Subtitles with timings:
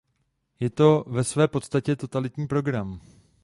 [0.59, 3.01] Je to ve své podstatě totalitární program.